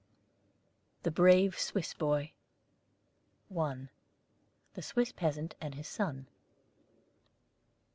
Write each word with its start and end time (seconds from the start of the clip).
]THE 1.03 1.11
BRAVE 1.11 1.59
SWISS 1.59 1.93
BOY. 1.93 2.31
_I. 3.53 3.89
THE 4.73 4.81
SWISS 4.81 5.11
PEASANT 5.11 5.53
AND 5.61 5.75
HIS 5.75 5.89
SON. 5.89 6.25